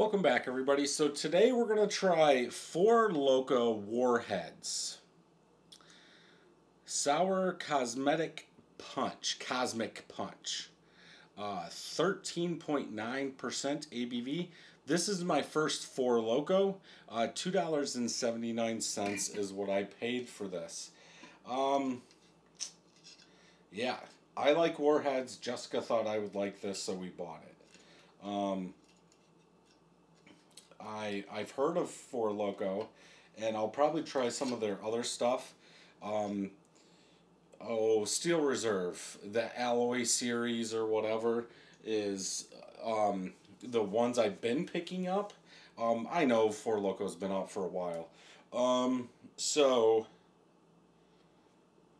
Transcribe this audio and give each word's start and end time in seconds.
Welcome 0.00 0.22
back, 0.22 0.48
everybody. 0.48 0.86
So 0.86 1.08
today 1.08 1.52
we're 1.52 1.66
going 1.66 1.86
to 1.86 1.94
try 1.94 2.48
Four 2.48 3.10
Loko 3.10 3.76
Warheads. 3.76 4.96
Sour 6.86 7.58
Cosmetic 7.60 8.48
Punch. 8.78 9.38
Cosmic 9.40 10.08
Punch. 10.08 10.70
Uh, 11.36 11.66
13.9% 11.68 12.94
ABV. 12.94 14.48
This 14.86 15.06
is 15.06 15.22
my 15.22 15.42
first 15.42 15.84
Four 15.84 16.16
Loko. 16.16 16.76
Uh, 17.06 17.26
$2.79 17.34 19.36
is 19.36 19.52
what 19.52 19.68
I 19.68 19.82
paid 19.82 20.30
for 20.30 20.48
this. 20.48 20.92
Um, 21.46 22.00
yeah, 23.70 23.96
I 24.34 24.52
like 24.52 24.78
Warheads. 24.78 25.36
Jessica 25.36 25.82
thought 25.82 26.06
I 26.06 26.18
would 26.18 26.34
like 26.34 26.62
this, 26.62 26.82
so 26.82 26.94
we 26.94 27.10
bought 27.10 27.42
it. 27.46 27.54
Um, 28.26 28.72
I've 31.32 31.52
heard 31.52 31.76
of 31.76 31.90
Four 31.90 32.30
Loko, 32.30 32.86
and 33.38 33.56
I'll 33.56 33.68
probably 33.68 34.02
try 34.02 34.28
some 34.28 34.52
of 34.52 34.60
their 34.60 34.78
other 34.84 35.02
stuff. 35.02 35.54
Um, 36.02 36.50
oh, 37.60 38.04
Steel 38.04 38.40
Reserve, 38.40 39.18
the 39.24 39.58
Alloy 39.58 40.04
series 40.04 40.74
or 40.74 40.86
whatever 40.86 41.46
is 41.84 42.46
um, 42.84 43.32
the 43.62 43.82
ones 43.82 44.18
I've 44.18 44.40
been 44.40 44.66
picking 44.66 45.08
up. 45.08 45.32
Um, 45.78 46.08
I 46.10 46.24
know 46.24 46.50
Four 46.50 46.78
Loko's 46.78 47.14
been 47.14 47.32
out 47.32 47.50
for 47.50 47.64
a 47.64 47.68
while. 47.68 48.08
Um, 48.52 49.08
so 49.36 50.06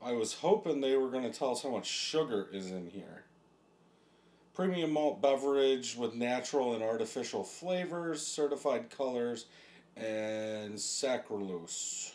I 0.02 0.13
was 0.13 0.35
hoping 0.35 0.80
they 0.80 0.97
were 0.97 1.09
going 1.09 1.30
to 1.30 1.37
tell 1.37 1.52
us 1.52 1.63
how 1.63 1.71
much 1.71 1.87
sugar 1.87 2.49
is 2.52 2.71
in 2.71 2.89
here. 2.89 3.25
Premium 4.55 4.93
malt 4.93 5.23
beverage 5.23 5.97
with 5.97 6.15
natural 6.15 6.75
and 6.75 6.83
artificial 6.83 7.45
flavors, 7.45 8.27
certified 8.27 8.91
colors, 8.91 9.47
and 9.97 10.75
saccharose. 10.75 12.13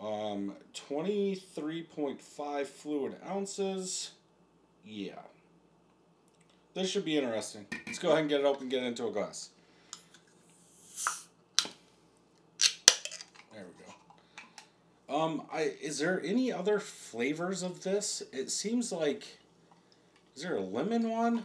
Um, 0.00 0.54
23.5 0.74 2.66
fluid 2.66 3.16
ounces. 3.28 4.12
Yeah. 4.84 5.20
This 6.74 6.90
should 6.90 7.04
be 7.04 7.18
interesting. 7.18 7.66
Let's 7.86 7.98
go 7.98 8.08
ahead 8.08 8.20
and 8.20 8.28
get 8.30 8.40
it 8.40 8.46
open 8.46 8.62
and 8.62 8.70
get 8.70 8.82
into 8.82 9.06
a 9.06 9.10
glass. 9.10 9.50
There 13.52 13.64
we 13.64 13.84
go. 13.84 15.14
Um, 15.14 15.42
I 15.52 15.74
is 15.82 15.98
there 15.98 16.22
any 16.24 16.50
other 16.50 16.80
flavors 16.80 17.62
of 17.62 17.82
this? 17.82 18.22
It 18.32 18.50
seems 18.50 18.90
like 18.90 19.38
is 20.34 20.42
there 20.42 20.56
a 20.56 20.60
lemon 20.60 21.08
one? 21.08 21.44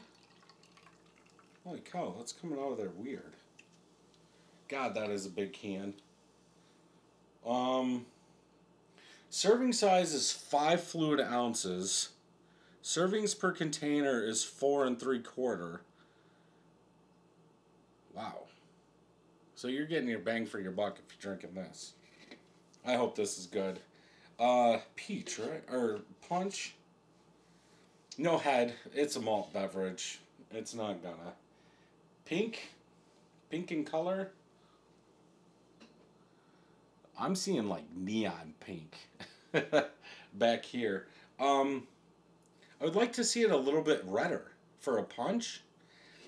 Holy 1.66 1.80
cow, 1.80 2.16
that's 2.18 2.32
coming 2.32 2.58
out 2.60 2.72
of 2.72 2.78
there 2.78 2.92
weird. 2.96 3.34
God, 4.70 4.96
that 4.96 5.10
is 5.10 5.26
a 5.26 5.30
big 5.30 5.54
can. 5.54 5.94
Um, 7.46 8.06
serving 9.30 9.74
size 9.74 10.14
is 10.14 10.32
five 10.32 10.82
fluid 10.82 11.20
ounces. 11.20 12.10
Servings 12.84 13.38
per 13.38 13.52
container 13.52 14.24
is 14.24 14.44
four 14.44 14.86
and 14.86 15.00
three 15.00 15.20
quarter. 15.20 15.82
Wow. 18.14 18.44
So 19.56 19.68
you're 19.68 19.86
getting 19.86 20.08
your 20.08 20.20
bang 20.20 20.46
for 20.46 20.60
your 20.60 20.72
buck 20.72 21.00
if 21.00 21.14
you're 21.14 21.36
drinking 21.36 21.56
this. 21.56 21.94
I 22.86 22.94
hope 22.94 23.16
this 23.16 23.38
is 23.38 23.46
good. 23.46 23.80
Uh, 24.40 24.78
peach, 24.96 25.40
right? 25.40 25.64
Or 25.72 26.02
punch? 26.30 26.76
No 28.18 28.38
head. 28.40 28.74
It's 28.96 29.16
a 29.16 29.22
malt 29.22 29.54
beverage. 29.54 30.20
It's 30.52 30.74
not 30.74 31.04
gonna. 31.04 31.34
Pink? 32.26 32.70
Pink 33.52 33.72
in 33.72 33.86
color? 33.86 34.32
I'm 37.20 37.36
seeing 37.36 37.70
like 37.70 37.84
neon 37.96 38.54
pink 38.60 38.96
back 40.34 40.66
here. 40.66 41.08
Um, 41.40 41.88
I 42.82 42.86
would 42.86 42.96
like 42.96 43.14
to 43.14 43.24
see 43.24 43.44
it 43.44 43.52
a 43.52 43.58
little 43.58 43.82
bit 43.82 44.04
redder 44.06 44.52
for 44.80 44.98
a 44.98 45.04
punch. 45.04 45.62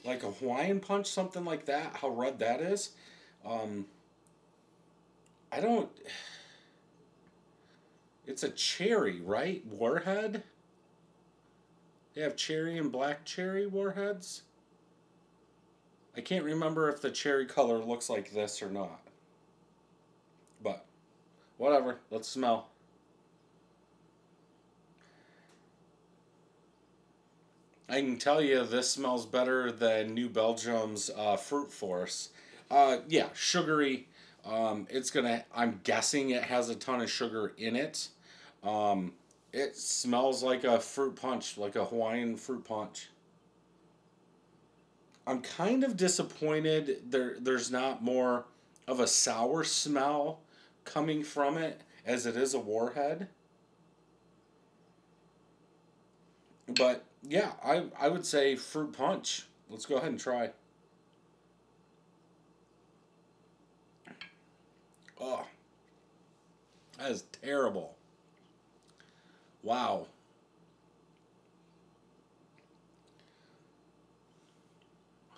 Like 0.06 0.24
a 0.24 0.32
Hawaiian 0.32 0.80
punch, 0.80 1.08
something 1.08 1.44
like 1.44 1.66
that. 1.66 1.98
How 1.98 2.10
red 2.10 2.40
that 2.40 2.62
is. 2.62 2.92
Um, 3.46 3.86
I 5.52 5.60
don't. 5.60 5.90
It's 8.28 8.44
a 8.44 8.50
cherry, 8.50 9.22
right? 9.22 9.66
Warhead? 9.66 10.44
They 12.14 12.22
have 12.22 12.36
cherry 12.36 12.78
and 12.78 12.92
black 12.92 13.26
cherry 13.26 13.68
warheads. 13.68 14.44
I 16.18 16.22
can't 16.22 16.44
remember 16.44 16.90
if 16.90 17.02
the 17.02 17.12
cherry 17.12 17.46
color 17.46 17.78
looks 17.78 18.10
like 18.10 18.34
this 18.34 18.62
or 18.62 18.70
not. 18.70 19.00
But, 20.62 20.86
whatever. 21.58 22.00
Let's 22.12 22.28
smell. 22.28 22.68
I 27.88 28.02
can 28.02 28.18
tell 28.18 28.42
you 28.42 28.64
this 28.66 28.92
smells 28.92 29.26
better 29.26 29.72
than 29.72 30.14
New 30.14 30.30
Belgium's 30.30 31.10
uh, 31.16 31.38
Fruit 31.38 31.72
Force. 31.72 32.30
Uh, 32.70 32.98
yeah, 33.08 33.30
sugary. 33.34 34.08
Um, 34.46 34.86
it's 34.92 35.10
gonna. 35.10 35.44
I'm 35.56 35.82
guessing 35.84 36.30
it 36.30 36.44
has 36.44 36.70
a 36.70 36.76
ton 36.76 37.02
of 37.02 37.10
sugar 37.10 37.54
in 37.58 37.76
it. 37.76 38.10
Um, 38.64 39.14
it 39.52 39.76
smells 39.76 40.44
like 40.44 40.64
a 40.64 40.80
fruit 40.80 41.16
punch, 41.16 41.58
like 41.58 41.76
a 41.76 41.86
Hawaiian 41.86 42.38
fruit 42.38 42.66
punch. 42.66 43.10
I'm 45.26 45.42
kind 45.42 45.84
of 45.84 45.96
disappointed 45.96 47.12
there 47.12 47.36
there's 47.40 47.70
not 47.70 48.04
more 48.04 48.46
of 48.88 49.00
a 49.00 49.08
sour 49.08 49.64
smell 49.64 50.40
coming 50.86 51.24
from 51.24 51.58
it 51.58 51.82
as 52.06 52.26
it 52.26 52.36
is 52.36 52.54
a 52.56 52.60
warhead. 52.60 53.28
But 56.68 57.06
yeah, 57.22 57.52
I, 57.64 57.86
I 58.00 58.10
would 58.10 58.26
say 58.26 58.56
fruit 58.56 58.94
punch. 58.94 59.46
Let's 59.70 59.86
go 59.86 59.98
ahead 59.98 60.10
and 60.10 60.20
try. 60.20 60.52
Oh, 65.22 65.46
that 66.98 67.12
is 67.12 67.24
terrible. 67.44 67.99
Wow. 69.64 70.08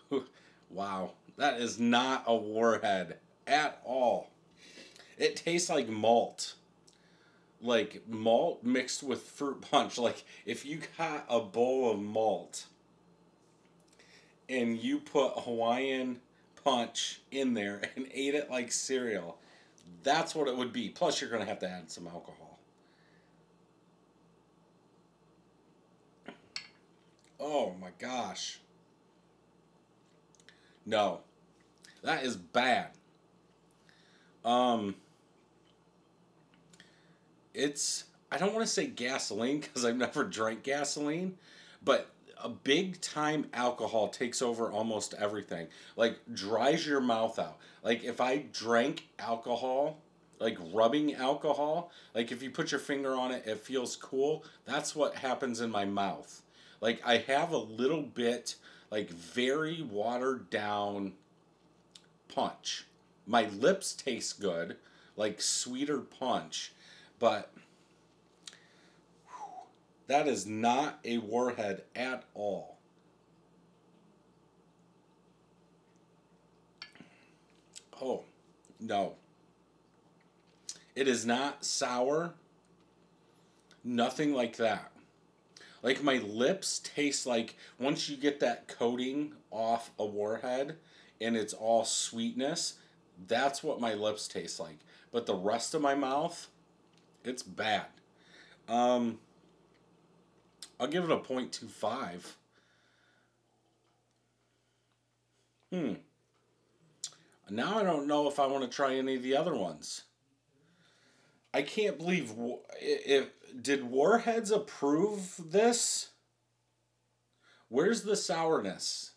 wow. 0.69 1.11
That 1.37 1.59
is 1.59 1.79
not 1.79 2.23
a 2.27 2.35
warhead 2.35 3.17
at 3.47 3.81
all. 3.83 4.29
It 5.17 5.35
tastes 5.35 5.69
like 5.69 5.89
malt. 5.89 6.55
Like 7.61 8.03
malt 8.07 8.63
mixed 8.63 9.03
with 9.03 9.21
fruit 9.23 9.61
punch. 9.71 9.97
Like 9.97 10.23
if 10.45 10.65
you 10.65 10.81
got 10.97 11.25
a 11.29 11.39
bowl 11.39 11.91
of 11.91 11.99
malt 11.99 12.65
and 14.49 14.77
you 14.77 14.99
put 14.99 15.39
Hawaiian 15.39 16.19
punch 16.63 17.21
in 17.31 17.53
there 17.53 17.81
and 17.95 18.07
ate 18.13 18.35
it 18.35 18.49
like 18.51 18.71
cereal, 18.71 19.37
that's 20.03 20.35
what 20.35 20.47
it 20.47 20.55
would 20.57 20.73
be. 20.73 20.89
Plus, 20.89 21.21
you're 21.21 21.29
going 21.29 21.41
to 21.43 21.47
have 21.49 21.59
to 21.59 21.69
add 21.69 21.89
some 21.91 22.07
alcohol. 22.07 22.50
Oh 27.43 27.73
my 27.81 27.89
gosh. 27.97 28.59
No. 30.85 31.21
That 32.03 32.23
is 32.23 32.35
bad. 32.35 32.89
Um 34.45 34.95
it's 37.53 38.05
I 38.31 38.37
don't 38.37 38.53
want 38.53 38.65
to 38.65 38.71
say 38.71 38.85
gasoline 38.85 39.59
because 39.59 39.83
I've 39.83 39.97
never 39.97 40.23
drank 40.23 40.63
gasoline, 40.63 41.37
but 41.83 42.11
a 42.41 42.47
big 42.47 43.01
time 43.01 43.47
alcohol 43.53 44.07
takes 44.07 44.41
over 44.41 44.71
almost 44.71 45.13
everything. 45.15 45.67
Like 45.95 46.19
dries 46.33 46.85
your 46.85 47.01
mouth 47.01 47.39
out. 47.39 47.57
Like 47.83 48.03
if 48.03 48.21
I 48.21 48.45
drank 48.53 49.07
alcohol, 49.19 49.97
like 50.39 50.57
rubbing 50.71 51.15
alcohol, 51.15 51.91
like 52.15 52.31
if 52.31 52.41
you 52.41 52.51
put 52.51 52.71
your 52.71 52.79
finger 52.79 53.15
on 53.15 53.31
it, 53.31 53.43
it 53.47 53.59
feels 53.59 53.95
cool. 53.95 54.43
That's 54.65 54.95
what 54.95 55.15
happens 55.15 55.59
in 55.59 55.71
my 55.71 55.85
mouth. 55.85 56.41
Like 56.81 57.01
I 57.05 57.17
have 57.17 57.51
a 57.51 57.57
little 57.57 58.01
bit 58.01 58.55
like 58.89 59.09
very 59.09 59.81
watered 59.81 60.49
down 60.49 61.13
punch. 62.27 62.85
My 63.25 63.45
lips 63.47 63.93
taste 63.93 64.41
good, 64.41 64.75
like 65.15 65.41
sweeter 65.41 65.99
punch, 65.99 66.73
but 67.19 67.53
that 70.07 70.27
is 70.27 70.45
not 70.45 70.99
a 71.05 71.19
warhead 71.19 71.83
at 71.95 72.25
all. 72.33 72.77
Oh, 78.01 78.23
no. 78.79 79.13
It 80.95 81.07
is 81.07 81.25
not 81.25 81.63
sour. 81.63 82.33
Nothing 83.83 84.33
like 84.33 84.57
that. 84.57 84.91
Like 85.83 86.03
my 86.03 86.17
lips 86.17 86.79
taste 86.79 87.25
like 87.25 87.55
once 87.79 88.07
you 88.09 88.17
get 88.17 88.39
that 88.39 88.67
coating 88.67 89.33
off 89.49 89.91
a 89.97 90.05
warhead, 90.05 90.77
and 91.19 91.35
it's 91.35 91.53
all 91.53 91.83
sweetness, 91.83 92.75
that's 93.27 93.63
what 93.63 93.79
my 93.79 93.93
lips 93.93 94.27
taste 94.27 94.59
like. 94.59 94.79
But 95.11 95.25
the 95.25 95.35
rest 95.35 95.73
of 95.73 95.81
my 95.81 95.95
mouth, 95.95 96.47
it's 97.23 97.43
bad. 97.43 97.87
Um, 98.67 99.19
I'll 100.79 100.87
give 100.87 101.03
it 101.03 101.11
a 101.11 101.17
0.25. 101.17 102.33
Hmm. 105.71 105.93
Now 107.49 107.79
I 107.79 107.83
don't 107.83 108.07
know 108.07 108.27
if 108.29 108.39
I 108.39 108.47
want 108.47 108.63
to 108.63 108.69
try 108.69 108.95
any 108.95 109.15
of 109.15 109.23
the 109.23 109.35
other 109.35 109.53
ones. 109.53 110.03
I 111.53 111.61
can't 111.63 111.97
believe 111.97 112.33
if 112.79 113.29
did 113.61 113.83
Warheads 113.83 114.51
approve 114.51 115.35
this? 115.37 116.09
Where's 117.67 118.03
the 118.03 118.15
sourness? 118.15 119.11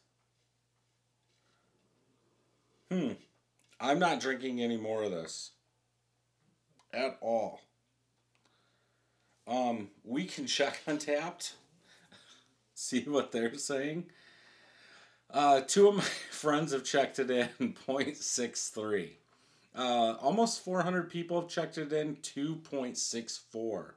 Hmm. 2.91 3.13
I'm 3.81 3.99
not 3.99 4.21
drinking 4.21 4.61
any 4.61 4.77
more 4.77 5.03
of 5.03 5.11
this 5.11 5.53
at 6.93 7.19
all. 7.21 7.61
Um, 9.47 9.91
we 10.05 10.25
can 10.25 10.47
check 10.47 10.81
Untappd, 10.87 11.53
see 12.75 13.03
what 13.03 13.33
they're 13.33 13.55
saying. 13.59 14.07
Uh, 15.31 15.61
two 15.61 15.89
of 15.89 15.97
my 15.97 16.03
friends 16.31 16.73
have 16.73 16.85
checked 16.85 17.19
it 17.19 17.31
in 17.31 17.75
0.63. 17.87 19.11
Uh, 19.75 20.15
almost 20.21 20.65
400 20.65 21.11
people 21.11 21.41
have 21.41 21.49
checked 21.49 21.79
it 21.79 21.93
in 21.93 22.17
2.64. 22.17 23.95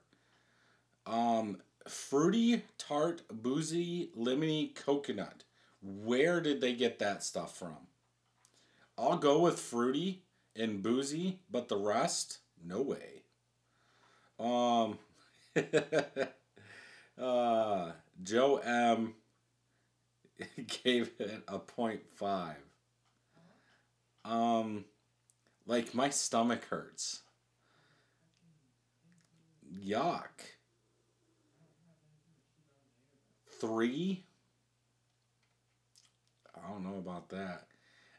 Um, 1.06 1.58
fruity, 1.88 2.64
tart, 2.78 3.22
boozy, 3.32 4.10
lemony 4.18 4.74
coconut. 4.76 5.44
Where 5.82 6.42
did 6.42 6.62
they 6.62 6.74
get 6.74 7.00
that 7.00 7.24
stuff 7.24 7.58
from? 7.58 7.78
I'll 8.98 9.18
go 9.18 9.40
with 9.40 9.60
fruity 9.60 10.24
and 10.56 10.82
boozy, 10.82 11.40
but 11.52 11.68
the 11.68 11.78
rest, 11.78 12.40
no 12.66 12.82
way. 12.82 13.22
Um, 14.40 14.98
uh, 17.22 17.92
Joe 18.24 18.58
M 18.58 19.14
gave 20.84 21.12
it 21.20 21.44
a 21.48 21.60
point 21.60 22.02
five. 22.16 22.58
Um, 24.26 24.86
like 25.68 25.94
my 25.94 26.10
stomach 26.10 26.66
hurts. 26.66 27.22
Yuck. 29.86 30.56
Three. 33.60 34.26
I 36.56 36.70
don't 36.70 36.84
know 36.84 36.98
about 36.98 37.30
that. 37.30 37.68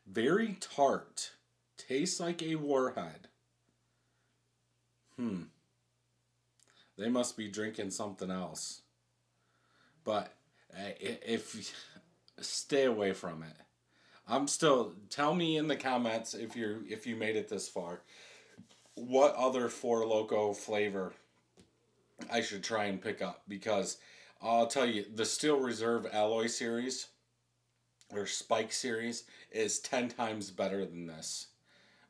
Very 0.06 0.56
tart. 0.60 1.32
Tastes 1.76 2.20
like 2.20 2.42
a 2.42 2.56
warhead. 2.56 3.28
Hmm. 5.16 5.44
They 6.96 7.08
must 7.08 7.36
be 7.36 7.48
drinking 7.48 7.90
something 7.90 8.30
else. 8.30 8.82
But 10.04 10.34
uh, 10.74 10.90
if 11.00 11.74
stay 12.40 12.84
away 12.84 13.12
from 13.12 13.42
it. 13.42 13.56
I'm 14.28 14.46
still 14.46 14.92
tell 15.08 15.34
me 15.34 15.56
in 15.56 15.68
the 15.68 15.76
comments 15.76 16.34
if 16.34 16.54
you're 16.54 16.78
if 16.88 17.06
you 17.06 17.16
made 17.16 17.36
it 17.36 17.48
this 17.48 17.68
far. 17.68 18.02
What 18.94 19.34
other 19.34 19.68
Four 19.68 20.02
Loko 20.02 20.54
flavor 20.54 21.14
I 22.30 22.40
should 22.40 22.62
try 22.62 22.84
and 22.84 23.00
pick 23.00 23.22
up 23.22 23.42
because 23.48 23.98
I'll 24.42 24.66
tell 24.66 24.86
you 24.86 25.04
the 25.14 25.24
Steel 25.24 25.58
Reserve 25.60 26.06
Alloy 26.12 26.46
series 26.46 27.06
or 28.10 28.26
Spike 28.26 28.72
series 28.72 29.24
is 29.50 29.78
10 29.80 30.08
times 30.08 30.50
better 30.50 30.84
than 30.84 31.06
this. 31.06 31.48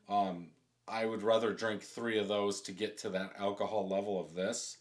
Um, 0.07 0.47
I 0.87 1.05
would 1.05 1.23
rather 1.23 1.53
drink 1.53 1.83
three 1.83 2.17
of 2.17 2.27
those 2.27 2.61
to 2.61 2.71
get 2.71 2.97
to 2.99 3.09
that 3.09 3.33
alcohol 3.37 3.87
level 3.87 4.19
of 4.19 4.33
this. 4.33 4.77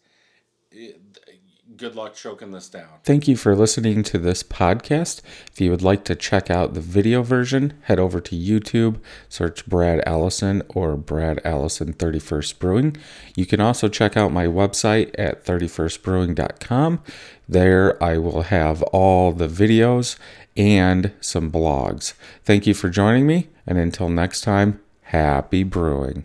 Good 1.76 1.94
luck 1.94 2.14
choking 2.14 2.50
this 2.50 2.68
down. 2.68 2.88
Thank 3.04 3.28
you 3.28 3.36
for 3.36 3.54
listening 3.54 4.02
to 4.04 4.18
this 4.18 4.42
podcast. 4.42 5.20
If 5.52 5.60
you 5.60 5.70
would 5.70 5.82
like 5.82 6.02
to 6.04 6.16
check 6.16 6.50
out 6.50 6.74
the 6.74 6.80
video 6.80 7.22
version, 7.22 7.74
head 7.82 8.00
over 8.00 8.20
to 8.22 8.34
YouTube, 8.34 9.00
search 9.28 9.66
Brad 9.66 10.02
Allison 10.06 10.62
or 10.68 10.96
Brad 10.96 11.40
Allison 11.44 11.92
31st 11.92 12.58
Brewing. 12.58 12.96
You 13.36 13.46
can 13.46 13.60
also 13.60 13.88
check 13.88 14.16
out 14.16 14.32
my 14.32 14.46
website 14.46 15.14
at 15.18 15.44
31stbrewing.com. 15.44 17.02
There 17.48 18.02
I 18.02 18.18
will 18.18 18.42
have 18.42 18.82
all 18.84 19.32
the 19.32 19.48
videos 19.48 20.18
and 20.56 21.12
some 21.20 21.52
blogs. 21.52 22.14
Thank 22.44 22.66
you 22.66 22.74
for 22.74 22.88
joining 22.88 23.26
me, 23.26 23.48
and 23.66 23.78
until 23.78 24.08
next 24.08 24.40
time, 24.40 24.80
happy 25.02 25.62
brewing. 25.62 26.24